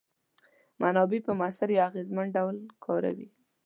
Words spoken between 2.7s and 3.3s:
کاروي.